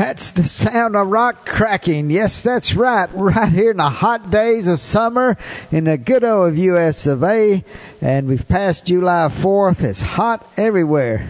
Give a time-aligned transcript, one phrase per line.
[0.00, 2.08] That's the sound of rock cracking.
[2.08, 3.06] Yes, that's right.
[3.12, 5.36] Right here in the hot days of summer
[5.70, 7.62] in the good old US of A.
[8.00, 9.84] And we've passed July 4th.
[9.84, 11.28] It's hot everywhere.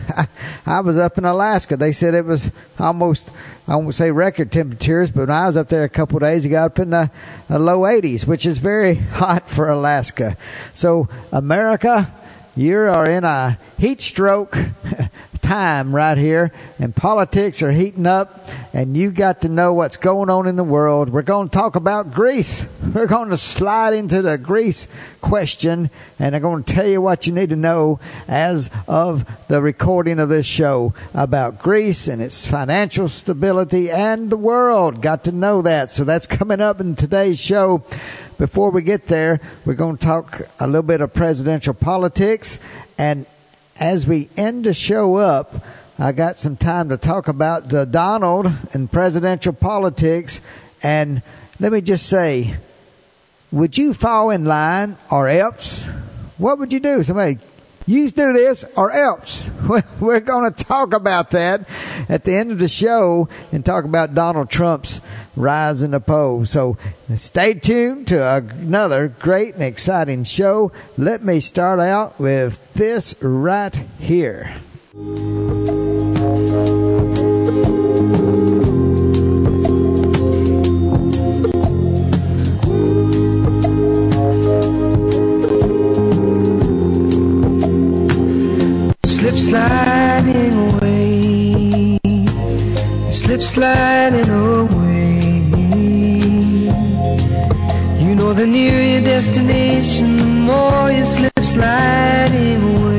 [0.67, 1.77] I was up in Alaska.
[1.77, 3.29] They said it was almost,
[3.67, 6.45] I won't say record temperatures, but when I was up there a couple of days,
[6.45, 7.11] it got up in the,
[7.49, 10.37] the low 80s, which is very hot for Alaska.
[10.75, 12.15] So, America,
[12.55, 14.57] you are in a heat stroke
[15.51, 20.31] time right here, and politics are heating up, and you got to know what's going
[20.31, 21.11] on in the world.
[21.11, 22.65] We're going to talk about Greece.
[22.95, 24.87] We're going to slide into the Greece
[25.21, 27.99] question, and I'm going to tell you what you need to know
[28.29, 34.37] as of the recording of this show about Greece and its financial stability and the
[34.37, 35.03] world.
[35.03, 35.91] Got to know that.
[35.91, 37.85] So that's coming up in today's show
[38.41, 42.59] before we get there, we're going to talk a little bit of presidential politics.
[42.97, 43.27] And
[43.81, 45.55] as we end the show up,
[45.99, 50.41] I got some time to talk about the Donald and presidential politics.
[50.83, 51.23] And
[51.59, 52.57] let me just say,
[53.51, 55.87] would you fall in line or else?
[56.39, 57.03] What would you do?
[57.03, 57.39] Somebody,
[57.87, 59.51] you do this or else.
[60.01, 61.69] We're going to talk about that
[62.09, 65.01] at the end of the show and talk about Donald Trump's
[65.37, 66.51] rise in the polls.
[66.51, 66.77] So
[67.17, 70.73] stay tuned to another great and exciting show.
[70.97, 74.55] Let me start out with this right here.
[89.41, 91.99] Sliding away,
[93.11, 95.41] slip sliding away.
[97.99, 102.91] You know the nearer your destination, the more you slip sliding away.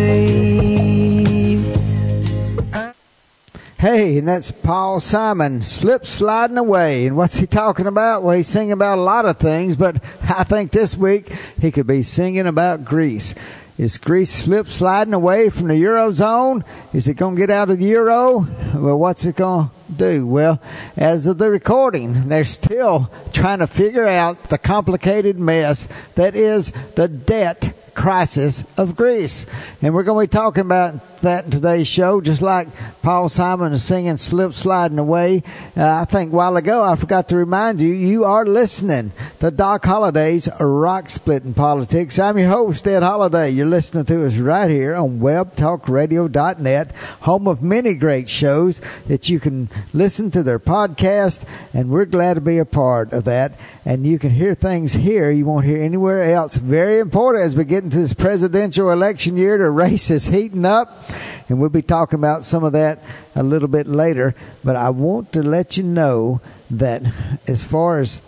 [3.78, 7.06] Hey, and that's Paul Simon, slip sliding away.
[7.07, 8.24] And what's he talking about?
[8.24, 11.88] Well, he's singing about a lot of things, but I think this week he could
[11.88, 13.34] be singing about Greece.
[13.81, 16.64] Is Greece slip sliding away from the Eurozone?
[16.94, 18.47] Is it going to get out of the Euro?
[18.75, 20.25] Well, what's it going to do?
[20.25, 20.62] Well,
[20.97, 26.72] as of the recording, they're still trying to figure out the complicated mess that is
[26.96, 29.46] the debt crisis of Greece.
[29.81, 32.68] And we're going to be talking about that in today's show, just like
[33.01, 35.44] Paul Simon is singing Slip Sliding Away.
[35.78, 39.51] Uh, I think a while ago I forgot to remind you, you are listening to
[39.51, 42.18] Doc Holliday's Rock Splitting Politics.
[42.18, 43.51] I'm your host, Ed Holliday.
[43.51, 46.91] You're listening to us right here on webtalkradio.net,
[47.22, 52.36] home of many great shows that you can listen to their podcast, and we're glad
[52.36, 53.53] to be a part of that.
[53.86, 56.56] And you can hear things here you won't hear anywhere else.
[56.56, 59.58] Very important as we get into this presidential election year.
[59.58, 61.03] The race is heating up,
[61.50, 63.00] and we'll be talking about some of that
[63.36, 64.36] a little bit later.
[64.64, 67.03] But I want to let you know that
[67.48, 68.22] as far as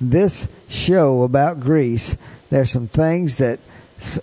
[0.00, 2.16] this show about Greece,
[2.50, 3.58] there's some things that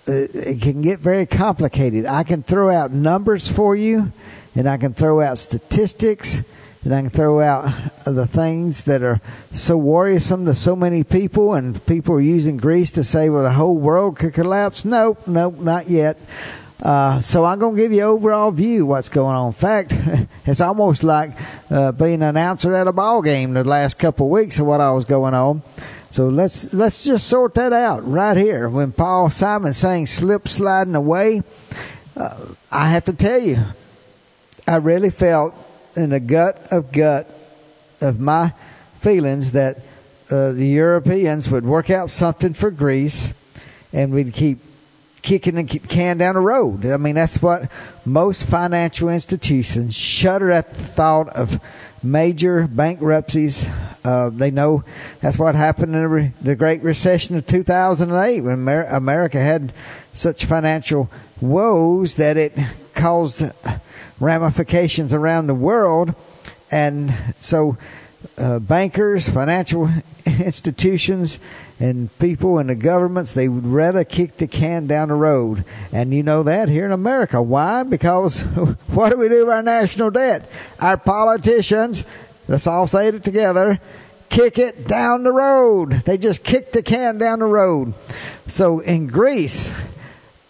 [0.08, 2.06] uh, it can get very complicated.
[2.06, 4.12] I can throw out numbers for you,
[4.54, 6.40] and I can throw out statistics,
[6.84, 7.70] and I can throw out
[8.04, 9.20] the things that are
[9.52, 13.52] so worrisome to so many people, and people are using Greece to say, well, the
[13.52, 14.84] whole world could collapse.
[14.84, 16.18] Nope, nope, not yet.
[16.82, 19.48] Uh, so I'm going to give you overall view what's going on.
[19.48, 19.94] In fact,
[20.46, 21.30] it's almost like
[21.70, 24.80] uh, being an announcer at a ball game the last couple of weeks of what
[24.80, 25.62] I was going on.
[26.10, 28.68] So let's let's just sort that out right here.
[28.68, 31.42] When Paul Simon saying "slip sliding away,"
[32.16, 32.36] uh,
[32.70, 33.56] I have to tell you,
[34.68, 35.54] I really felt
[35.96, 37.28] in the gut of gut
[38.00, 38.52] of my
[39.00, 39.78] feelings that
[40.30, 43.32] uh, the Europeans would work out something for Greece,
[43.92, 44.58] and we'd keep
[45.22, 46.84] kicking the can down the road.
[46.84, 47.70] I mean, that's what
[48.04, 51.60] most financial institutions shudder at the thought of
[52.02, 53.68] major bankruptcies.
[54.04, 54.82] Uh, they know
[55.20, 59.72] that's what happened in the, Great Recession of 2008 when Amer- America had
[60.12, 61.08] such financial
[61.40, 62.52] woes that it
[62.94, 63.42] caused
[64.22, 66.14] ramifications around the world.
[66.70, 67.76] And so,
[68.38, 69.90] uh, bankers, financial
[70.26, 71.38] institutions,
[71.80, 75.64] and people in the governments, they would rather kick the can down the road.
[75.92, 77.42] And you know that here in America.
[77.42, 77.82] Why?
[77.82, 78.40] Because
[78.88, 80.48] what do we do with our national debt?
[80.78, 82.04] Our politicians,
[82.46, 83.80] let's all say it together,
[84.28, 85.90] kick it down the road.
[86.04, 87.94] They just kick the can down the road.
[88.46, 89.72] So in Greece,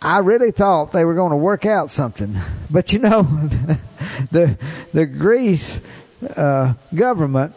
[0.03, 2.35] I really thought they were going to work out something.
[2.71, 3.23] But you know,
[4.33, 4.59] the
[4.93, 5.81] the Greece
[6.37, 7.55] uh, government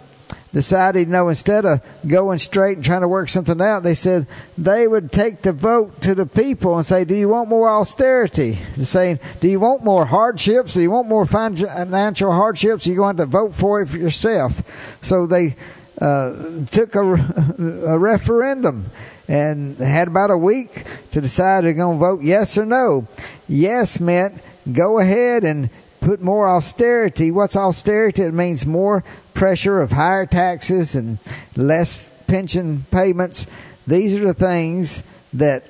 [0.56, 4.26] decided, you know, instead of going straight and trying to work something out, they said
[4.58, 8.58] they would take the vote to the people and say, do you want more austerity?
[8.82, 10.74] Saying, do you want more hardships?
[10.74, 12.88] Do you want more financial hardships?
[12.88, 14.62] You're going to have to vote for it for yourself.
[15.04, 15.58] So they
[16.00, 17.02] uh, took a,
[17.88, 18.86] a referendum
[19.28, 23.08] and had about a week to decide they're going to vote yes or no.
[23.48, 24.42] Yes meant
[24.72, 25.70] go ahead and
[26.02, 27.32] put more austerity.
[27.32, 28.24] What's austerity?
[28.24, 31.20] It means more pressure of higher taxes and
[31.56, 33.48] less pension payments.
[33.88, 35.64] These are the things that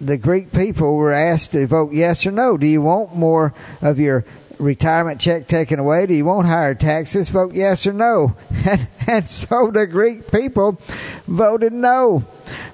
[0.00, 2.56] the Greek people were asked to vote yes or no.
[2.56, 3.52] Do you want more
[3.82, 4.24] of your
[4.58, 6.06] retirement check taken away?
[6.06, 7.30] Do you want higher taxes?
[7.30, 8.34] Vote yes or no.
[8.66, 10.78] And, and so the Greek people
[11.26, 12.24] voted no.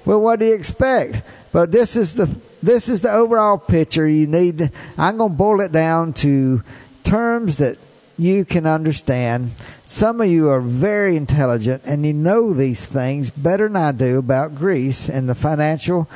[0.07, 1.21] Well, what do you expect?
[1.51, 2.27] But this is the
[2.63, 4.07] this is the overall picture.
[4.07, 4.71] You need.
[4.97, 6.63] I'm going to boil it down to
[7.03, 7.77] terms that
[8.17, 9.51] you can understand.
[9.85, 14.17] Some of you are very intelligent and you know these things better than I do
[14.17, 16.09] about Greece and the financial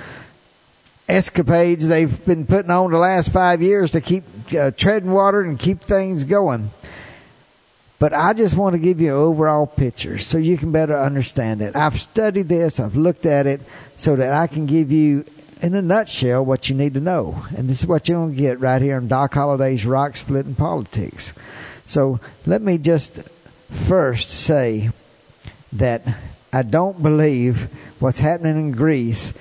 [1.09, 4.23] escapades they've been putting on the last five years to keep
[4.57, 6.69] uh, treading water and keep things going.
[8.01, 11.61] But I just want to give you an overall picture so you can better understand
[11.61, 11.75] it.
[11.75, 13.61] I've studied this, I've looked at it
[13.95, 15.23] so that I can give you,
[15.61, 17.45] in a nutshell, what you need to know.
[17.55, 20.55] And this is what you're going to get right here on Doc Holliday's Rock Splitting
[20.55, 21.31] Politics.
[21.85, 23.21] So let me just
[23.69, 24.89] first say
[25.73, 26.01] that
[26.51, 27.69] I don't believe
[27.99, 29.31] what's happening in Greece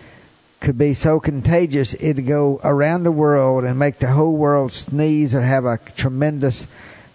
[0.61, 5.35] could be so contagious it'd go around the world and make the whole world sneeze
[5.35, 6.67] or have a tremendous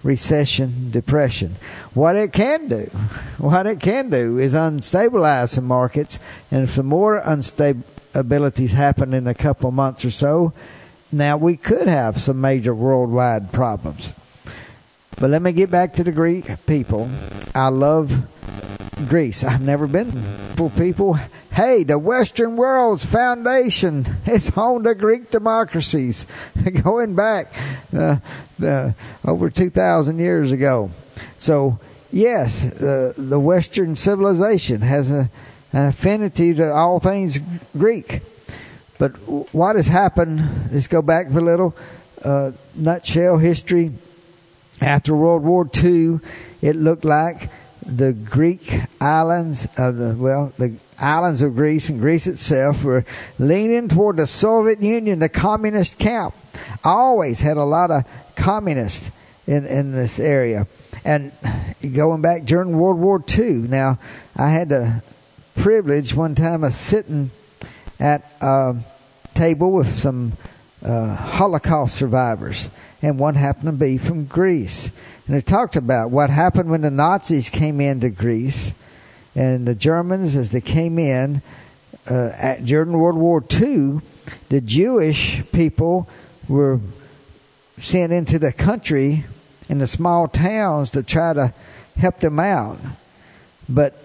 [0.06, 1.56] recession, depression.
[1.94, 2.84] What it can do,
[3.38, 6.20] what it can do is unstabilize some markets,
[6.52, 10.54] and if some more instabilities happen in a couple months or so,
[11.12, 14.14] now we could have some major worldwide problems.
[15.18, 17.10] But let me get back to the Greek people.
[17.54, 18.12] I love
[19.08, 19.44] Greece.
[19.44, 20.12] I've never been
[20.56, 21.18] for people.
[21.56, 26.26] Hey, the Western world's foundation is on the Greek democracies,
[26.84, 27.48] going back
[27.96, 28.18] uh,
[28.62, 28.92] uh,
[29.26, 30.92] over two thousand years ago.
[31.40, 31.80] So
[32.12, 35.30] yes, uh, the Western civilization has a,
[35.72, 37.40] an affinity to all things
[37.72, 38.22] Greek.
[38.98, 39.12] But
[39.54, 40.72] what has happened?
[40.72, 41.76] Let's go back for a little
[42.24, 43.92] uh, nutshell history
[44.82, 46.20] after World War II,
[46.62, 47.50] it looked like
[47.86, 53.06] the Greek islands of the well, the islands of Greece and Greece itself were
[53.40, 56.34] leaning toward the Soviet Union, the communist camp.
[56.84, 58.04] I Always had a lot of
[58.36, 59.12] communists
[59.48, 60.68] in in this area,
[61.04, 61.32] and
[61.94, 63.54] going back during World War II.
[63.54, 64.00] Now,
[64.36, 65.04] I had the
[65.56, 67.32] privilege one time of sitting
[68.00, 68.76] at a
[69.34, 70.34] table with some
[70.84, 72.70] uh, Holocaust survivors
[73.06, 74.92] and one happened to be from Greece.
[75.28, 78.74] And it talked about what happened when the Nazis came into Greece
[79.36, 81.42] and the Germans, as they came in
[82.10, 84.00] uh, at, during World War II,
[84.50, 86.10] the Jewish people
[86.48, 86.80] were
[87.78, 89.26] sent into the country
[89.68, 91.54] in the small towns to try to
[91.98, 92.78] help them out.
[93.68, 93.96] But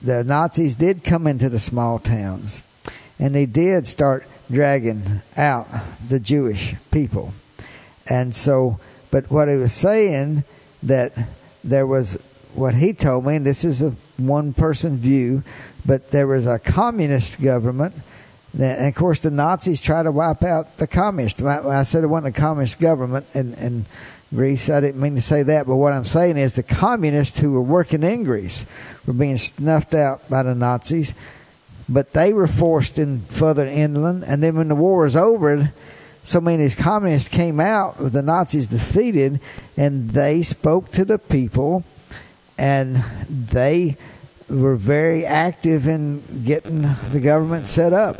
[0.00, 2.64] the Nazis did come into the small towns
[3.18, 5.68] and they did start dragging out
[6.08, 7.32] the Jewish people.
[8.08, 8.80] And so,
[9.12, 10.42] but what he was saying
[10.82, 11.12] that
[11.62, 12.20] there was
[12.54, 13.94] what he told me, and this is a
[14.26, 15.42] one person view,
[15.86, 17.94] but there was a communist government.
[18.54, 21.40] That, and of course, the Nazis tried to wipe out the communists.
[21.40, 23.86] I said it wasn't a communist government in, in
[24.34, 25.66] Greece, I didn't mean to say that.
[25.66, 28.64] But what I'm saying is the communists who were working in Greece
[29.06, 31.12] were being snuffed out by the Nazis,
[31.88, 34.24] but they were forced in further inland.
[34.24, 35.70] And then when the war was over,
[36.24, 39.40] so many communists came out with the Nazis defeated,
[39.76, 41.84] and they spoke to the people,
[42.58, 43.96] and they
[44.48, 48.18] were very active in getting the government set up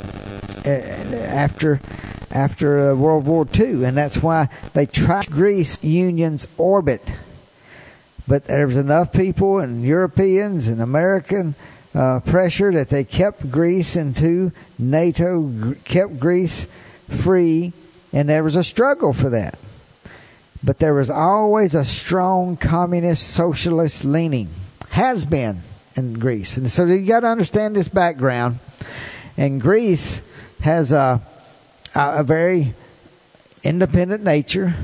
[0.65, 1.81] after
[2.31, 7.13] after uh, World War II, and that's why they tried Greece Union's orbit.
[8.27, 11.55] But there was enough people and Europeans and American
[11.95, 16.67] uh, pressure that they kept Greece into NATO, kept Greece
[17.09, 17.75] free
[18.13, 19.59] and there was a struggle for that.
[20.65, 24.49] But there was always a strong communist socialist leaning.
[24.91, 25.61] Has been
[25.97, 26.57] in Greece.
[26.57, 28.59] And so you got to understand this background.
[29.37, 30.23] And Greece
[30.61, 31.21] has a,
[31.95, 32.75] a very
[33.65, 34.75] independent nature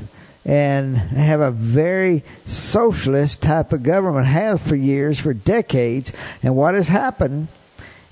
[0.45, 6.73] and have a very socialist type of government has for years for decades and what
[6.73, 7.49] has happened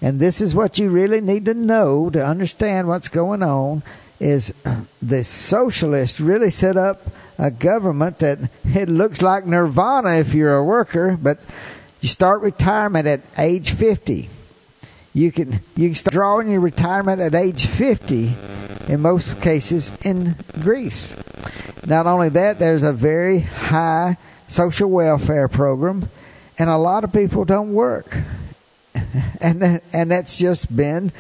[0.01, 3.81] and this is what you really need to know to understand what's going on
[4.19, 4.53] is
[5.01, 7.01] the socialists really set up
[7.37, 11.39] a government that it looks like nirvana if you're a worker but
[12.01, 14.29] you start retirement at age 50
[15.13, 18.35] you can you can start drawing your retirement at age 50
[18.87, 21.15] in most cases in Greece.
[21.85, 26.09] Not only that, there's a very high social welfare program,
[26.57, 28.17] and a lot of people don't work,
[29.41, 31.11] and and that's just been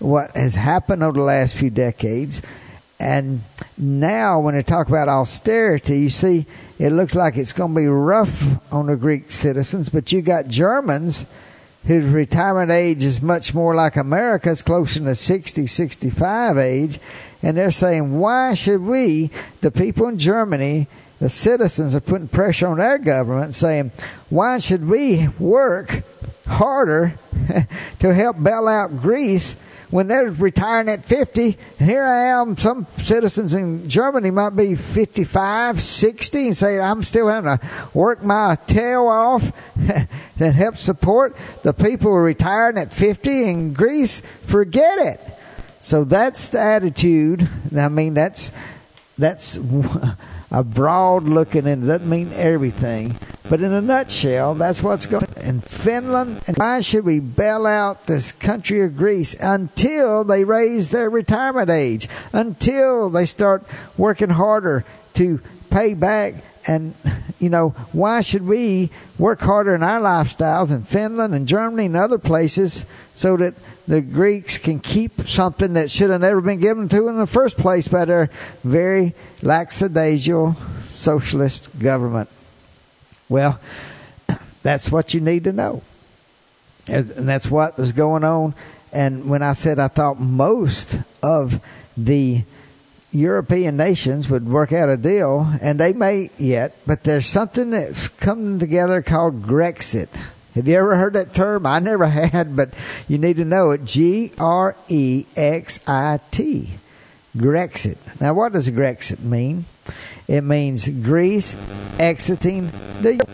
[0.00, 2.42] what has happened over the last few decades.
[2.98, 3.40] And
[3.78, 6.46] now, when they talk about austerity, you see,
[6.78, 10.48] it looks like it's going to be rough on the Greek citizens, but you got
[10.48, 11.24] Germans
[11.86, 16.98] whose retirement age is much more like America's, closer to 60, 65 age.
[17.42, 19.30] And they're saying, why should we,
[19.62, 20.88] the people in Germany,
[21.20, 23.92] the citizens are putting pressure on their government saying,
[24.28, 26.02] why should we work
[26.46, 27.14] harder
[27.98, 29.56] to help bail out Greece
[29.90, 34.76] when they're retiring at 50 and here I am some citizens in Germany might be
[34.76, 39.52] 55 60 and say I'm still having to work my tail off
[40.40, 44.20] and help support the people who are retiring at 50 in Greece.
[44.20, 45.20] Forget it.
[45.80, 47.48] So that's the attitude.
[47.76, 48.52] I mean that's
[49.18, 49.58] that's
[50.50, 53.16] a broad looking and doesn't mean everything.
[53.48, 56.42] But in a nutshell, that's what's going on in Finland.
[56.46, 61.70] And why should we bail out this country of Greece until they raise their retirement
[61.70, 63.64] age, until they start
[63.96, 65.40] working harder to
[65.70, 66.34] pay back
[66.66, 66.94] and
[67.38, 71.96] you know why should we work harder in our lifestyles in Finland and Germany and
[71.96, 73.54] other places so that
[73.90, 77.26] the Greeks can keep something that should have never been given to them in the
[77.26, 78.30] first place by their
[78.62, 80.54] very lackadaisical
[80.88, 82.28] socialist government.
[83.28, 83.58] Well,
[84.62, 85.82] that's what you need to know.
[86.86, 88.54] And that's what was going on.
[88.92, 91.60] And when I said I thought most of
[91.96, 92.44] the
[93.10, 98.06] European nations would work out a deal, and they may yet, but there's something that's
[98.06, 100.10] coming together called Grexit.
[100.54, 101.66] Have you ever heard that term?
[101.66, 102.70] I never had, but
[103.08, 103.84] you need to know it.
[103.84, 106.70] G R E X I T.
[107.36, 108.20] Grexit.
[108.20, 109.64] Now, what does Grexit mean?
[110.26, 111.56] It means Greece
[111.98, 112.70] exiting
[113.02, 113.24] the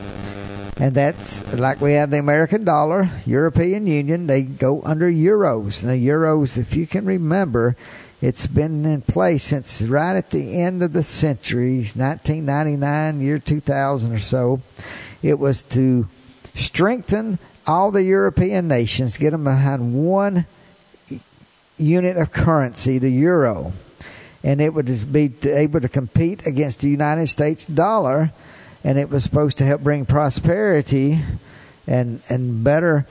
[0.78, 5.82] and that's like we have the American dollar, European Union, they go under euros.
[5.82, 7.76] Now euros, if you can remember,
[8.20, 14.12] it's been in place since right at the end of the century, 1999, year 2000
[14.12, 14.61] or so.
[15.23, 16.06] It was to
[16.56, 20.46] strengthen all the European nations, get them behind one
[21.78, 23.72] unit of currency, the euro,
[24.42, 28.32] and it would be able to compete against the United States dollar,
[28.84, 31.20] and it was supposed to help bring prosperity
[31.86, 33.06] and and better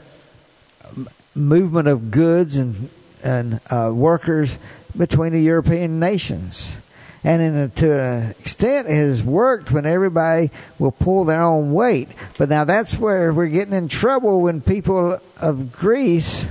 [1.35, 2.89] movement of goods and
[3.23, 4.57] and uh, workers
[4.97, 6.77] between the European nations
[7.25, 12.07] and in to an extent has worked when everybody will pull their own weight.
[12.37, 16.47] But now that's where we're getting in trouble when people of Greece,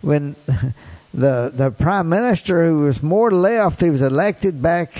[0.00, 0.34] when
[1.14, 4.92] the the prime minister who was more left, he was elected back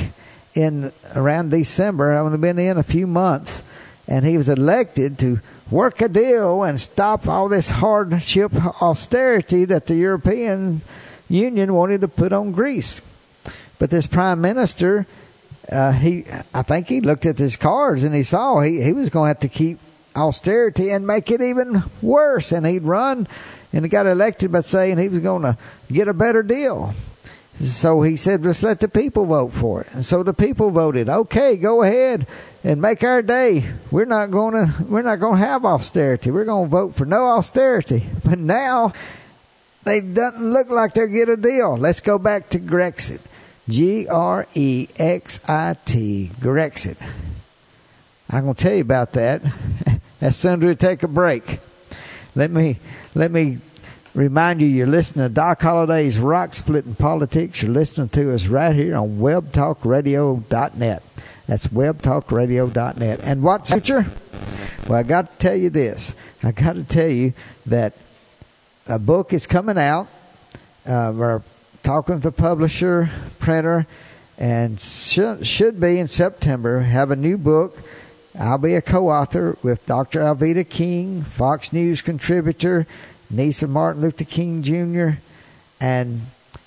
[0.54, 2.12] in around December.
[2.12, 3.64] I've only been in a few months,
[4.06, 5.40] and he was elected to
[5.72, 10.82] work a deal and stop all this hardship austerity that the European
[11.28, 13.00] Union wanted to put on Greece.
[13.80, 15.06] But this prime minister,
[15.72, 19.08] uh, he, I think he looked at his cards and he saw he, he was
[19.08, 19.78] going to have to keep
[20.14, 22.52] austerity and make it even worse.
[22.52, 23.26] And he'd run
[23.72, 25.56] and he got elected by saying he was going to
[25.90, 26.92] get a better deal.
[27.58, 29.94] So he said, just let the people vote for it.
[29.94, 32.26] And so the people voted, okay, go ahead
[32.62, 33.64] and make our day.
[33.90, 36.30] We're not going to, we're not going to have austerity.
[36.30, 38.04] We're going to vote for no austerity.
[38.24, 38.92] But now
[39.84, 41.78] they doesn't look like they'll get a deal.
[41.78, 43.20] Let's go back to Grexit.
[43.70, 46.96] G R E X I T, Grexit.
[48.28, 49.42] I'm going to tell you about that
[50.20, 51.60] as soon as we take a break.
[52.34, 52.78] Let me
[53.14, 53.58] let me
[54.14, 57.62] remind you you're listening to Doc Holliday's Rock Splitting Politics.
[57.62, 61.02] You're listening to us right here on webtalkradio.net.
[61.46, 63.20] That's webtalkradio.net.
[63.22, 64.06] And what's future?
[64.88, 66.14] Well, I got to tell you this.
[66.42, 67.34] I got to tell you
[67.66, 67.94] that
[68.88, 70.08] a book is coming out.
[70.86, 71.42] Uh, we're
[71.82, 73.86] talking with the publisher, printer,
[74.38, 76.80] and should, should be in September.
[76.80, 77.76] Have a new book.
[78.38, 80.20] I'll be a co-author with Dr.
[80.20, 82.86] Alveda King, Fox News contributor,
[83.30, 85.20] niece of Martin Luther King Jr.,
[85.80, 86.20] and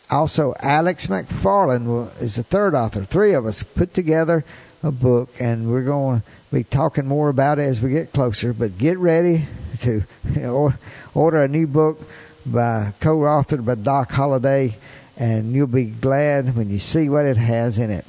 [0.10, 3.04] also Alex McFarland is the third author.
[3.04, 4.44] Three of us put together
[4.84, 8.54] a book, and we're going to be talking more about it as we get closer.
[8.54, 9.46] But get ready
[9.82, 10.04] to
[11.14, 12.00] order a new book
[12.46, 14.76] by co-authored by Doc Holliday,
[15.18, 18.06] and you'll be glad when you see what it has in it.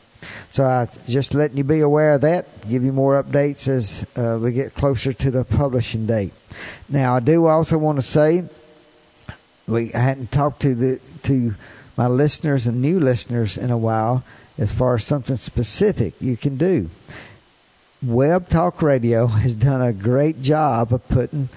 [0.50, 2.46] So I just letting you be aware of that.
[2.68, 6.32] Give you more updates as uh, we get closer to the publishing date.
[6.88, 8.44] Now I do also want to say
[9.66, 11.54] we I hadn't talked to the to
[11.96, 14.24] my listeners and new listeners in a while
[14.58, 16.88] as far as something specific you can do.
[18.02, 21.48] Web Talk Radio has done a great job of putting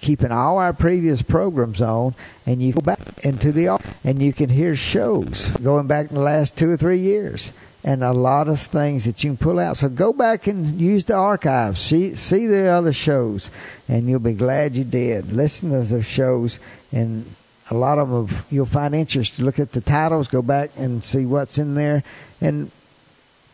[0.00, 2.14] keeping all our previous programs on
[2.46, 6.22] and you go back into the and you can hear shows going back in the
[6.22, 7.52] last two or three years
[7.82, 9.76] and a lot of things that you can pull out.
[9.76, 13.50] So go back and use the archives, see see the other shows,
[13.88, 15.32] and you'll be glad you did.
[15.32, 16.58] Listen to the shows,
[16.92, 17.24] and
[17.70, 19.38] a lot of them you'll find interest.
[19.38, 22.02] Look at the titles, go back and see what's in there,
[22.40, 22.70] and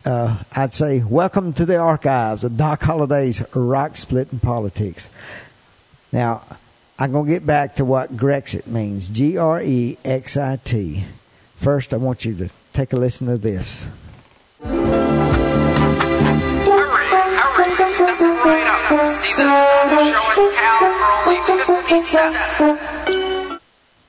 [0.05, 5.09] uh, I'd say welcome to the archives of Doc Holliday's Rock split Splitting Politics.
[6.11, 6.41] Now,
[6.99, 9.09] I'm going to get back to what Grexit means.
[9.09, 11.05] G R E X I T.
[11.55, 13.87] First, I want you to take a listen to this.
[14.61, 14.77] Hurry,
[17.25, 19.07] hurry, step right up.
[19.07, 22.61] See this show in town for only 50 cents.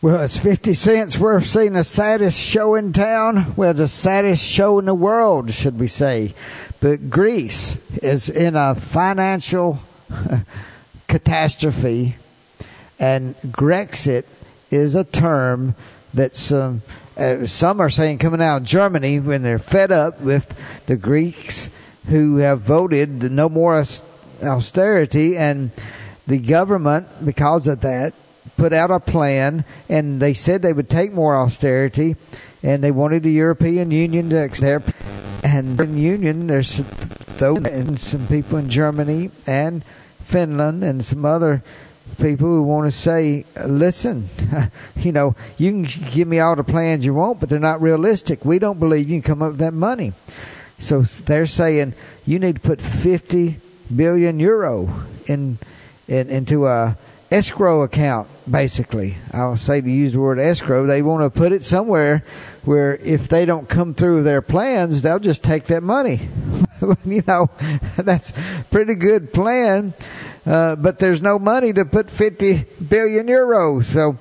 [0.00, 3.54] Well, it's 50 cents worth seeing the saddest show in town.
[3.56, 6.34] Well, the saddest show in the world, should we say.
[6.80, 9.80] But Greece is in a financial
[11.08, 12.16] catastrophe,
[13.00, 14.24] and Grexit
[14.70, 15.74] is a term
[16.14, 16.82] that um,
[17.16, 21.70] uh, some are saying coming out of Germany when they're fed up with the Greeks
[22.08, 23.82] who have voted no more
[24.42, 25.70] austerity, and
[26.26, 28.14] the government, because of that,
[28.56, 32.16] put out a plan, and they said they would take more austerity,
[32.62, 34.90] and they wanted the European Union to accept.
[35.44, 36.82] And in Union, there's
[37.38, 39.84] some people in Germany and
[40.28, 41.62] Finland and some other
[42.20, 44.28] people who want to say, listen,
[44.96, 48.44] you know, you can give me all the plans you want, but they're not realistic.
[48.44, 50.12] We don't believe you can come up with that money.
[50.78, 51.94] So they're saying
[52.26, 53.56] you need to put 50
[53.94, 54.88] billion euro
[55.26, 55.58] in,
[56.06, 56.96] in into a
[57.30, 59.16] escrow account, basically.
[59.32, 60.86] I'll say to use the word escrow.
[60.86, 62.24] They want to put it somewhere
[62.64, 66.20] where if they don't come through with their plans, they'll just take that money.
[67.04, 67.50] you know,
[67.96, 68.32] that's
[68.70, 69.94] pretty good plan.
[70.46, 73.84] Uh, but there's no money to put 50 billion euros.
[73.84, 74.12] So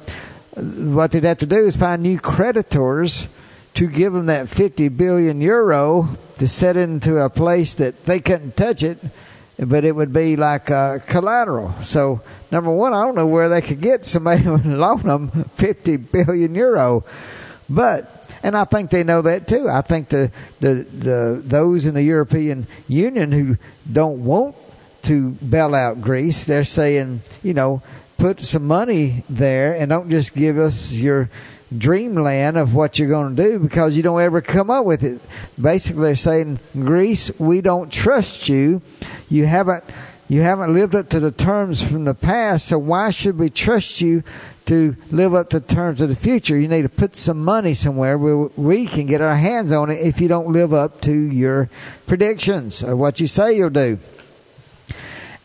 [0.57, 3.27] what they'd have to do is find new creditors
[3.75, 8.57] to give them that 50 billion euro to set into a place that they couldn't
[8.57, 8.97] touch it,
[9.59, 11.71] but it would be like uh, collateral.
[11.81, 15.97] So number one, I don't know where they could get somebody to loan them 50
[15.97, 17.03] billion euro,
[17.69, 19.67] but and I think they know that too.
[19.69, 23.57] I think the, the, the those in the European Union who
[23.91, 24.55] don't want
[25.03, 26.43] to bail out Greece.
[26.43, 27.81] They're saying, you know,
[28.17, 31.29] put some money there and don't just give us your
[31.75, 35.21] dreamland of what you're going to do because you don't ever come up with it.
[35.61, 38.81] Basically, they're saying, Greece, we don't trust you.
[39.29, 39.83] You haven't
[40.29, 44.01] you haven't lived up to the terms from the past, so why should we trust
[44.01, 44.23] you
[44.67, 46.57] to live up to the terms of the future?
[46.57, 49.99] You need to put some money somewhere where we can get our hands on it
[49.99, 51.69] if you don't live up to your
[52.05, 53.99] predictions or what you say you'll do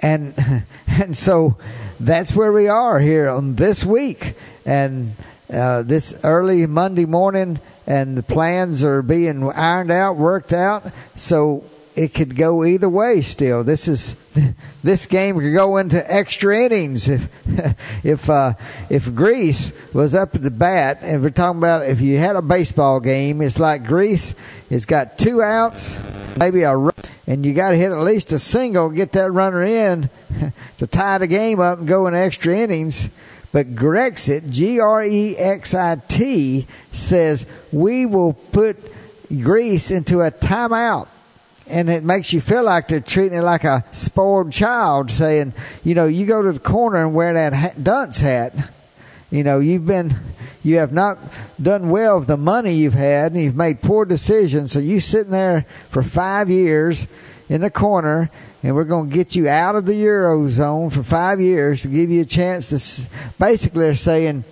[0.01, 0.35] and
[0.87, 1.57] and so
[2.01, 4.35] that's where we are here on this week
[4.67, 5.15] and
[5.53, 10.85] uh, this early Monday morning, and the plans are being ironed out, worked out.
[11.15, 13.21] So it could go either way.
[13.21, 14.15] Still, this is
[14.83, 18.55] this game could go into extra innings if if uh,
[18.89, 20.99] if Greece was up at the bat.
[21.03, 24.35] And we're talking about if you had a baseball game, it's like Greece
[24.71, 25.99] has got two outs,
[26.37, 26.95] maybe a run,
[27.27, 30.09] and you got to hit at least a single, get that runner in
[30.79, 33.09] to tie the game up and go in extra innings.
[33.53, 38.79] But Grexit, G R E X I T, says we will put
[39.29, 41.09] Greece into a timeout
[41.69, 45.53] and it makes you feel like they're treating it like a spoiled child, saying,
[45.85, 48.55] you know, you go to the corner and wear that dunce hat.
[49.31, 50.19] You know, you've been,
[50.63, 51.19] you have not
[51.61, 54.73] done well with the money you've had, and you've made poor decisions.
[54.73, 57.07] So you sitting there for five years
[57.49, 58.31] in the corner,
[58.63, 62.11] and we're going to get you out of the eurozone for five years to give
[62.11, 63.11] you a chance to.
[63.39, 64.45] Basically, they're saying,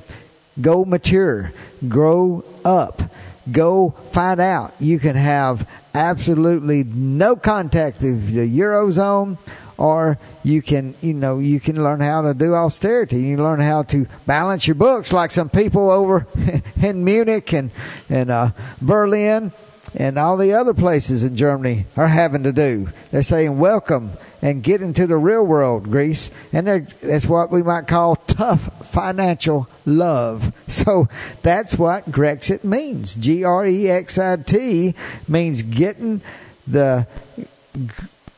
[0.61, 1.53] go mature,
[1.89, 3.03] grow up
[3.51, 4.75] go find out.
[4.81, 9.39] You can have absolutely no contact with the eurozone,
[9.79, 13.23] or you can, you know, you can learn how to do austerity.
[13.23, 16.27] You learn how to balance your books, like some people over
[16.83, 17.71] in Munich and
[18.09, 18.51] and uh,
[18.83, 19.53] Berlin
[19.95, 22.89] and all the other places in Germany are having to do.
[23.11, 24.11] They're saying, "Welcome."
[24.43, 29.69] And get into the real world, Greece, and that's what we might call tough financial
[29.85, 30.55] love.
[30.71, 31.09] So
[31.43, 33.17] that's what Grexit means.
[33.17, 34.95] G R E X I T
[35.29, 36.23] means getting
[36.67, 37.07] the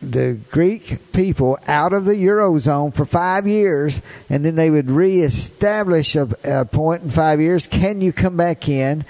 [0.03, 6.17] the Greek people out of the eurozone for five years, and then they would reestablish
[6.17, 7.67] a, a point in five years.
[7.67, 9.05] Can you come back in?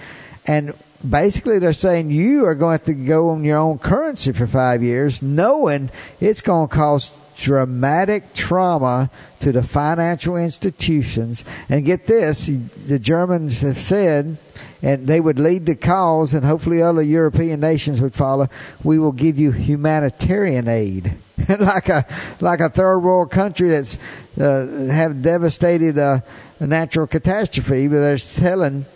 [0.46, 0.74] And
[1.08, 4.82] basically, they're saying you are going to to go on your own currency for five
[4.82, 9.10] years, knowing it's going to cause dramatic trauma
[9.40, 11.44] to the financial institutions.
[11.68, 14.36] And get this, the Germans have said,
[14.82, 18.48] and they would lead the cause, and hopefully other European nations would follow.
[18.82, 21.14] We will give you humanitarian aid,
[21.48, 22.04] like a
[22.40, 23.96] like a third world country that's
[24.40, 26.20] uh, have devastated uh,
[26.60, 28.86] a natural catastrophe, but they're telling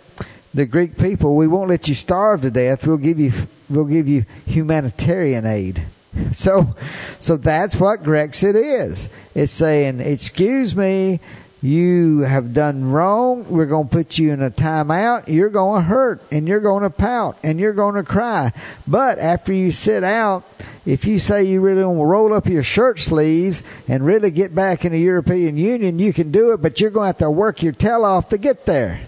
[0.53, 2.87] the Greek people, we won't let you starve to death.
[2.87, 3.31] We'll give you
[3.69, 5.83] we'll give you humanitarian aid.
[6.33, 6.75] So,
[7.19, 9.07] so that's what Grexit is.
[9.35, 11.19] It's saying, excuse me,
[11.61, 13.45] you have done wrong.
[13.49, 15.27] We're going to put you in a timeout.
[15.27, 18.51] You're going to hurt and you're going to pout and you're going to cry.
[18.87, 20.43] But after you sit out,
[20.85, 24.53] if you say you really want to roll up your shirt sleeves and really get
[24.53, 27.31] back in the European Union, you can do it, but you're going to have to
[27.31, 29.01] work your tail off to get there.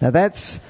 [0.00, 0.60] Now that's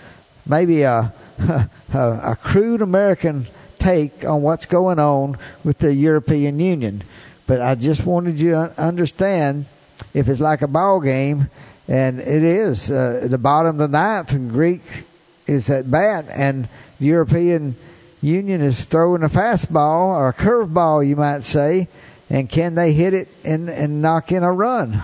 [0.47, 1.13] maybe a,
[1.49, 3.47] a, a crude American
[3.79, 7.03] take on what's going on with the European Union.
[7.47, 9.67] But I just wanted you to understand
[10.15, 11.49] if it's like a ball game,
[11.89, 14.83] and it is uh, the bottom of the ninth, and Greek
[15.47, 17.75] is at bat, and the European
[18.23, 21.89] Union is throwing a fastball or a curveball, you might say,
[22.29, 25.03] and can they hit it and, and knock in a run?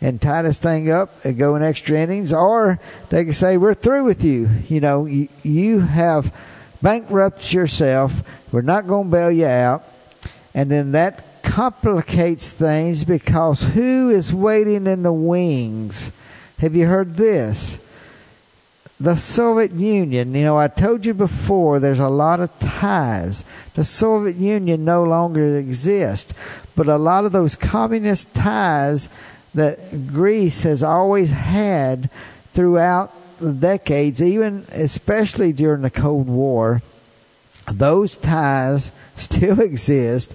[0.00, 2.78] And tie this thing up and go in extra innings, or
[3.10, 4.48] they can say, We're through with you.
[4.68, 6.34] You know, you, you have
[6.82, 8.52] bankrupted yourself.
[8.52, 9.84] We're not going to bail you out.
[10.54, 16.12] And then that complicates things because who is waiting in the wings?
[16.58, 17.84] Have you heard this?
[19.00, 23.44] The Soviet Union, you know, I told you before there's a lot of ties.
[23.74, 26.34] The Soviet Union no longer exists,
[26.74, 29.08] but a lot of those communist ties
[29.54, 32.10] that Greece has always had
[32.52, 36.82] throughout the decades, even especially during the Cold War,
[37.70, 40.34] those ties still exist.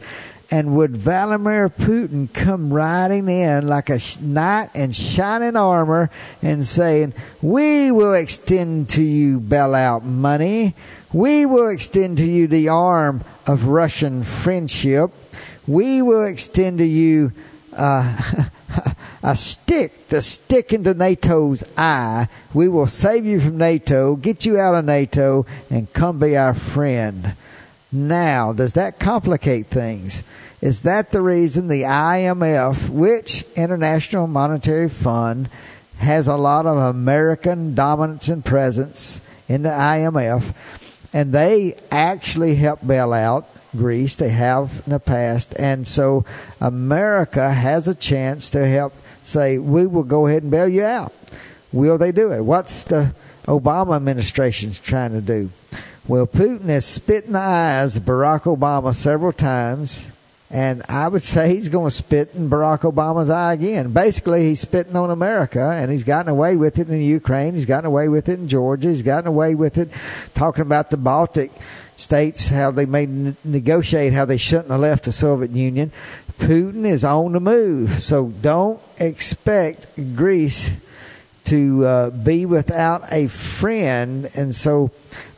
[0.52, 6.12] And would Vladimir Putin come riding in like a knight in shining armor
[6.44, 10.76] and saying, We will extend to you bailout money.
[11.12, 15.12] We will extend to you the arm of Russian friendship.
[15.66, 17.32] We will extend to you
[17.76, 18.43] uh,
[19.24, 22.28] a stick to stick into NATO's eye.
[22.54, 26.54] We will save you from NATO, get you out of NATO, and come be our
[26.54, 27.36] friend.
[27.92, 30.24] Now, does that complicate things?
[30.62, 35.50] Is that the reason the IMF, which International Monetary Fund,
[36.00, 40.54] has a lot of American dominance and presence in the IMF,
[41.14, 44.16] and they actually help bail out Greece.
[44.16, 46.26] They have in the past, and so
[46.60, 51.14] America has a chance to help say, "We will go ahead and bail you out."
[51.72, 52.42] Will they do it?
[52.42, 53.14] What's the
[53.46, 55.50] Obama administration's trying to do?
[56.08, 60.08] Well, Putin has spit in the eyes of Barack Obama several times,
[60.52, 63.92] and I would say he's going to spit in Barack Obama's eye again.
[63.92, 67.56] Basically, he's spitting on America, and he's gotten away with it in Ukraine.
[67.56, 68.90] He's gotten away with it in Georgia.
[68.90, 69.90] He's gotten away with it
[70.36, 71.52] talking about the Baltic
[72.04, 75.92] states, how they may n- negotiate how they shouldn't have left the Soviet Union.
[76.38, 80.72] Putin is on the move, so don't expect Greece
[81.46, 84.30] to uh, be without a friend.
[84.36, 84.92] And so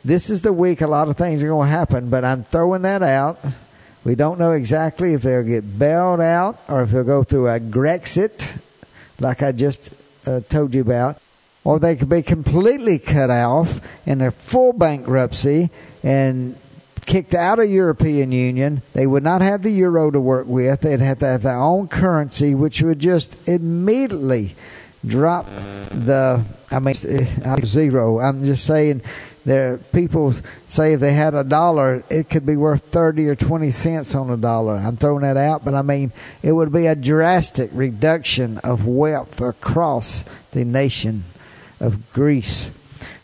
[0.04, 2.82] this is the week a lot of things are going to happen, but I'm throwing
[2.82, 3.38] that out.
[4.04, 7.58] We don't know exactly if they'll get bailed out or if they'll go through a
[7.58, 8.48] Grexit,
[9.18, 9.90] like I just
[10.26, 11.20] uh, told you about,
[11.66, 15.68] or they could be completely cut off in a full bankruptcy
[16.04, 16.56] and
[17.06, 18.82] kicked out of European Union.
[18.92, 20.82] They would not have the euro to work with.
[20.82, 24.54] They'd have to have their own currency, which would just immediately
[25.04, 25.46] drop
[25.90, 26.44] the.
[26.70, 26.94] I mean,
[27.44, 28.20] uh, zero.
[28.20, 29.02] I'm just saying.
[29.44, 30.34] There, people
[30.66, 34.30] say if they had a dollar, it could be worth thirty or twenty cents on
[34.30, 34.74] a dollar.
[34.74, 36.10] I'm throwing that out, but I mean
[36.42, 41.22] it would be a drastic reduction of wealth across the nation
[41.80, 42.70] of Greece.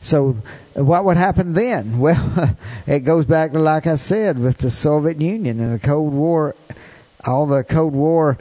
[0.01, 0.37] So
[0.75, 1.99] what would happen then?
[2.03, 6.13] Well, it goes back to like I said with the Soviet Union and the Cold
[6.13, 6.55] War,
[7.25, 8.39] all the Cold War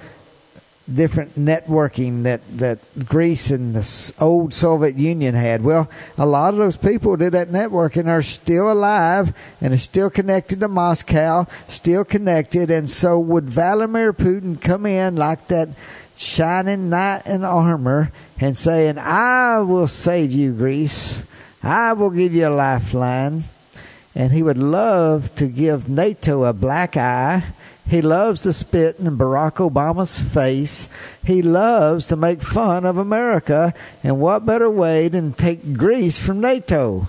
[0.93, 5.63] different networking that that Greece and the old Soviet Union had.
[5.63, 10.09] Well, a lot of those people did that networking are still alive and are still
[10.09, 12.71] connected to Moscow, still connected.
[12.71, 15.69] And so, would Vladimir Putin come in like that
[16.21, 21.21] shining knight in armor and saying, "I will save you, Greece.
[21.63, 23.43] I will give you a lifeline."
[24.15, 27.43] And he would love to give NATO a black eye
[27.91, 30.87] he loves to spit in Barack Obama's face.
[31.25, 33.73] He loves to make fun of America.
[34.01, 37.07] And what better way than take Greece from NATO?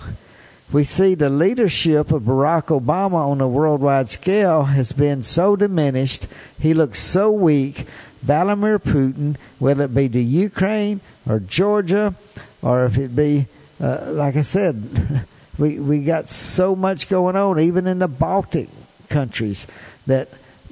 [0.73, 6.27] We see the leadership of Barack Obama on a worldwide scale has been so diminished.
[6.59, 7.85] He looks so weak.
[8.23, 12.15] Vladimir Putin, whether it be to Ukraine or Georgia,
[12.61, 13.47] or if it be,
[13.81, 15.25] uh, like I said,
[15.59, 18.69] we we got so much going on, even in the Baltic
[19.09, 19.67] countries,
[20.07, 20.29] that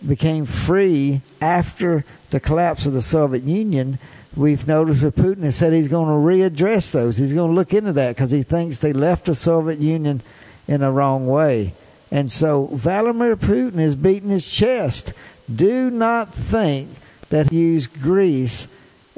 [0.07, 3.99] became free after the collapse of the Soviet Union,
[4.35, 7.17] we've noticed that Putin has said he's going to readdress those.
[7.17, 10.21] He's going to look into that because he thinks they left the Soviet Union
[10.67, 11.73] in a wrong way.
[12.11, 15.13] And so Vladimir Putin is beating his chest.
[15.53, 16.89] Do not think
[17.31, 18.67] that he used Greece.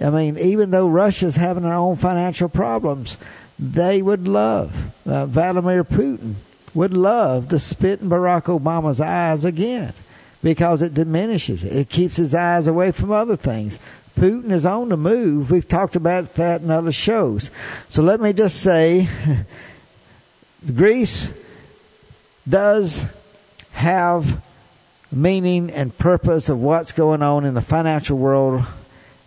[0.02, 3.18] I mean, even though Russia's having their own financial problems,
[3.60, 6.36] they would love uh, Vladimir Putin
[6.74, 9.94] would love to spit in Barack Obama's eyes again
[10.42, 11.76] because it diminishes it.
[11.76, 13.78] It keeps his eyes away from other things.
[14.18, 15.52] Putin is on the move.
[15.52, 17.52] We've talked about that in other shows.
[17.90, 19.08] So let me just say
[20.76, 21.30] Greece
[22.48, 23.06] does
[23.72, 24.44] have
[25.14, 28.66] meaning and purpose of what's going on in the financial world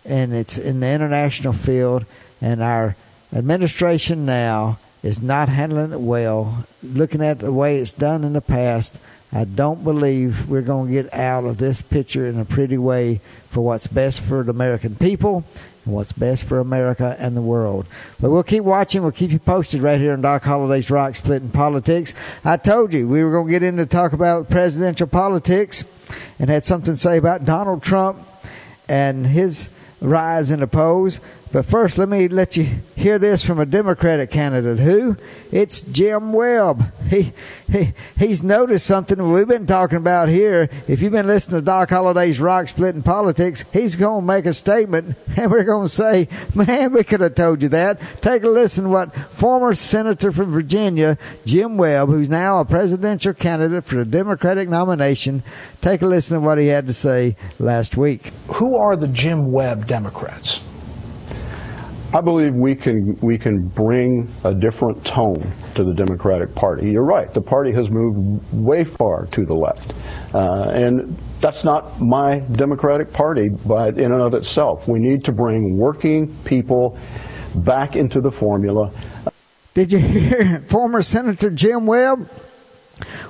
[0.05, 2.05] and it's in the international field.
[2.41, 2.95] And our
[3.33, 6.65] administration now is not handling it well.
[6.83, 8.97] Looking at the way it's done in the past
[9.31, 13.19] I don't believe we're going to get out of this picture in a pretty way
[13.49, 15.43] for what's best for the American people
[15.87, 17.87] and what's best for America and the world.
[18.21, 19.01] But we'll keep watching.
[19.01, 22.13] We'll keep you posted right here on Doc Holliday's Rock Splitting Politics.
[22.45, 25.83] I told you we were going to get into talk about presidential politics
[26.39, 28.19] and had something to say about Donald Trump
[28.87, 29.69] and his
[30.01, 31.19] rise in the polls.
[31.51, 34.79] But first, let me let you hear this from a Democratic candidate.
[34.79, 35.15] Who?
[35.51, 36.91] It's Jim Webb.
[37.07, 37.31] He,
[37.71, 40.69] he he's noticed something we've been talking about here.
[40.87, 44.53] If you've been listening to Doc Holliday's Rock Splitting Politics, he's going to make a
[44.53, 48.49] statement, and we're going to say, "Man, we could have told you that." Take a
[48.49, 54.05] listen what former senator from Virginia, Jim Webb, who's now a presidential candidate for the
[54.05, 55.43] Democratic nomination,
[55.81, 58.33] take a listen to what he had to say last week.
[58.55, 60.59] Who are the Jim Webb Democrats?
[62.13, 66.91] I believe we can we can bring a different tone to the Democratic Party.
[66.91, 69.93] You're right; the party has moved way far to the left,
[70.33, 75.33] uh, and that's not my Democratic Party, but in and of itself, we need to
[75.33, 76.97] bring working people
[77.55, 78.91] back into the formula.
[79.73, 82.29] Did you hear former Senator Jim Webb?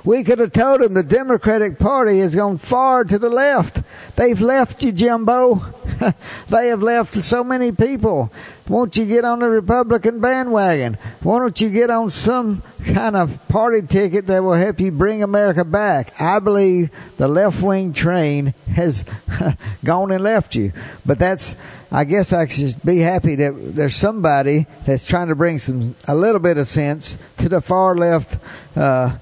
[0.04, 3.82] We could have told him the Democratic Party has gone far to the left.
[4.16, 5.56] They've left you, Jimbo.
[6.48, 8.32] they have left so many people.
[8.68, 10.94] Won't you get on the Republican bandwagon?
[11.22, 15.22] Why don't you get on some kind of party ticket that will help you bring
[15.22, 16.20] America back?
[16.20, 19.04] I believe the left wing train has
[19.84, 20.72] gone and left you.
[21.06, 21.56] But that's,
[21.90, 26.14] I guess I should be happy that there's somebody that's trying to bring some, a
[26.14, 28.38] little bit of sense to the far left,
[28.76, 29.16] uh,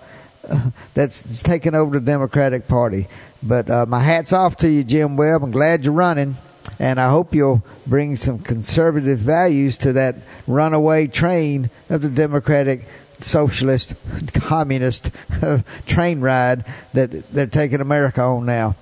[0.94, 3.08] that's taken over the Democratic Party.
[3.42, 5.42] But uh, my hat's off to you, Jim Webb.
[5.42, 6.36] I'm glad you're running,
[6.78, 12.86] and I hope you'll bring some conservative values to that runaway train of the Democratic
[13.20, 13.94] socialist,
[14.34, 15.10] communist
[15.86, 18.74] train ride that they're taking America on now.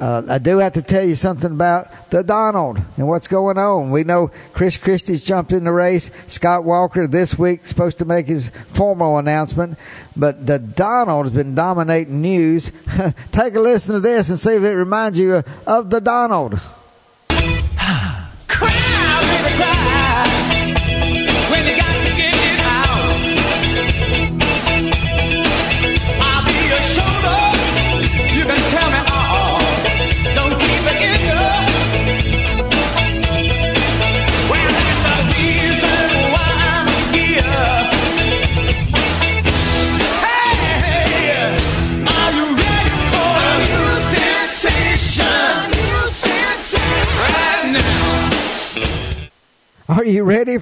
[0.00, 3.90] Uh, I do have to tell you something about the Donald and what's going on.
[3.90, 6.10] We know Chris Christie's jumped in the race.
[6.28, 9.76] Scott Walker this week supposed to make his formal announcement,
[10.16, 12.70] but the Donald has been dominating news.
[13.32, 16.60] Take a listen to this and see if it reminds you of the Donald.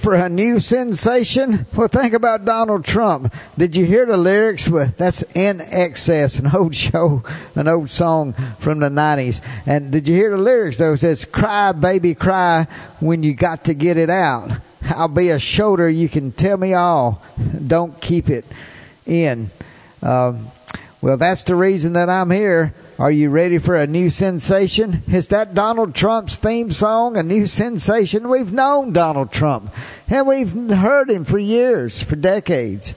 [0.07, 1.67] For a new sensation?
[1.75, 3.35] Well, think about Donald Trump.
[3.59, 4.69] Did you hear the lyrics?
[4.69, 7.25] Well, that's INXS, an old show,
[7.57, 9.41] an old song from the 90s.
[9.67, 10.93] And did you hear the lyrics, though?
[10.93, 12.69] It says, Cry, baby, cry
[13.01, 14.53] when you got to get it out.
[14.91, 15.91] I'll be a shoulder.
[15.91, 17.21] You can tell me all.
[17.67, 18.45] Don't keep it
[19.07, 19.51] in.
[20.03, 20.47] Um,
[21.03, 22.73] well, that's the reason that I'm here.
[22.99, 25.03] Are you ready for a new sensation?
[25.07, 28.31] Is that Donald Trump's theme song a new sensation?
[28.31, 29.71] We've known Donald Trump
[30.09, 32.95] and we've heard him for years, for decades.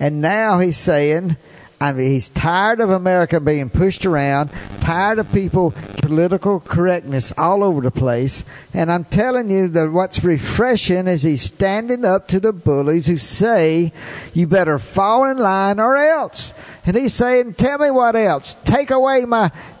[0.00, 1.36] And now he's saying,
[1.80, 7.62] I mean, he's tired of America being pushed around, tired of people political correctness all
[7.62, 8.44] over the place.
[8.74, 13.18] And I'm telling you that what's refreshing is he's standing up to the bullies who
[13.18, 13.92] say,
[14.34, 16.52] you better fall in line or else.
[16.86, 18.54] And he's saying, tell me what else.
[18.64, 19.50] Take away my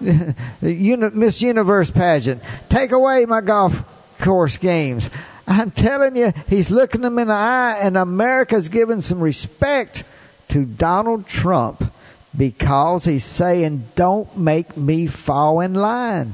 [0.60, 2.42] Miss Universe pageant.
[2.68, 5.08] Take away my golf course games.
[5.46, 10.02] I'm telling you, he's looking them in the eye and America's giving some respect
[10.48, 11.92] to Donald Trump
[12.36, 16.32] because he's saying, don't make me fall in line.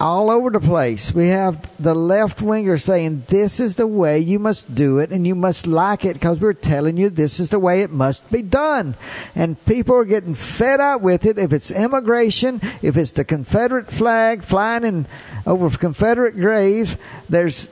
[0.00, 1.12] All over the place.
[1.12, 5.26] We have the left winger saying, this is the way you must do it and
[5.26, 8.40] you must like it because we're telling you this is the way it must be
[8.40, 8.94] done.
[9.34, 11.36] And people are getting fed up with it.
[11.36, 15.06] If it's immigration, if it's the Confederate flag flying in
[15.44, 16.96] over Confederate graves,
[17.28, 17.68] there's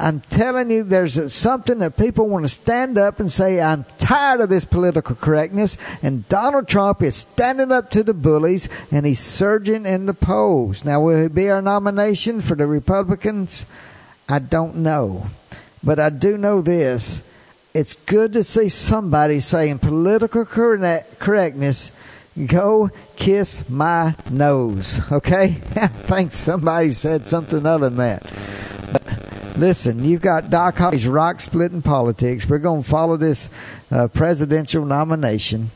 [0.00, 4.40] I'm telling you, there's something that people want to stand up and say, I'm tired
[4.40, 5.76] of this political correctness.
[6.02, 10.86] And Donald Trump is standing up to the bullies and he's surging in the polls.
[10.86, 13.66] Now, will it be our nomination for the Republicans?
[14.26, 15.26] I don't know.
[15.84, 17.20] But I do know this.
[17.74, 21.92] It's good to see somebody saying political correctness
[22.46, 25.00] go kiss my nose.
[25.12, 25.60] Okay?
[25.76, 28.59] I think somebody said something other than that.
[29.60, 32.48] Listen, you've got Doc Holliday's rock splitting politics.
[32.48, 33.50] We're going to follow this
[33.90, 35.70] uh, presidential nomination.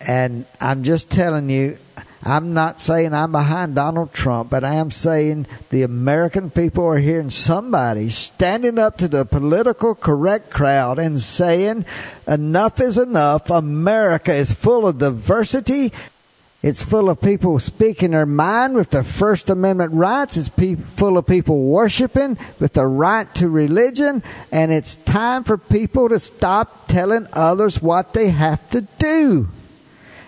[0.00, 1.76] And I'm just telling you,
[2.22, 6.96] I'm not saying I'm behind Donald Trump, but I am saying the American people are
[6.96, 11.84] hearing somebody standing up to the political correct crowd and saying,
[12.26, 13.50] enough is enough.
[13.50, 15.92] America is full of diversity
[16.66, 20.36] it's full of people speaking their mind with their First Amendment rights.
[20.36, 24.20] It's pe- full of people worshiping with the right to religion.
[24.50, 29.46] And it's time for people to stop telling others what they have to do.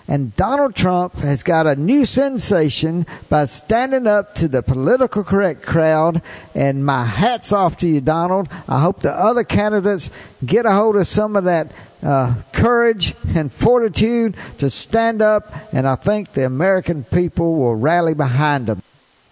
[0.09, 5.63] And Donald Trump has got a new sensation by standing up to the political correct
[5.63, 6.23] crowd.
[6.55, 8.49] And my hat's off to you, Donald.
[8.67, 10.11] I hope the other candidates
[10.45, 11.71] get a hold of some of that
[12.03, 18.15] uh, courage and fortitude to stand up, and I think the American people will rally
[18.15, 18.83] behind them.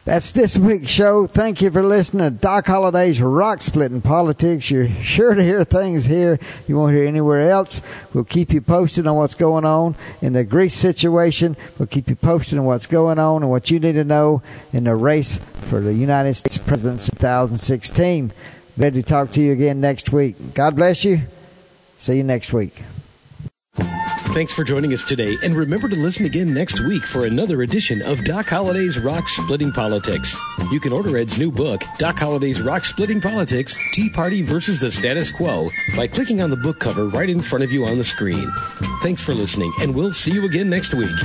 [0.06, 1.26] That's this week's show.
[1.26, 4.70] Thank you for listening to Doc Holliday's Rock Splitting Politics.
[4.70, 6.38] You're sure to hear things here
[6.68, 7.82] you won't hear anywhere else.
[8.14, 11.56] We'll keep you posted on what's going on in the Greece situation.
[11.76, 14.42] We'll keep you posted on what's going on and what you need to know
[14.72, 18.30] in the race for the United States presidency 2016.
[18.76, 20.54] Ready to talk to you again next week.
[20.54, 21.22] God bless you.
[21.98, 22.80] See you next week.
[24.36, 28.02] Thanks for joining us today, and remember to listen again next week for another edition
[28.02, 30.36] of Doc Holliday's Rock Splitting Politics.
[30.70, 34.92] You can order Ed's new book, Doc Holliday's Rock Splitting Politics Tea Party versus the
[34.92, 38.04] Status Quo, by clicking on the book cover right in front of you on the
[38.04, 38.52] screen.
[39.00, 41.16] Thanks for listening, and we'll see you again next week.